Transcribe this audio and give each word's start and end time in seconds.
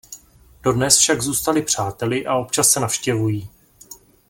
Dodnes 0.63 0.97
však 0.97 1.21
zůstali 1.21 1.61
přáteli 1.61 2.25
a 2.25 2.35
občas 2.37 2.69
se 2.69 2.79
navštěvují. 2.79 3.49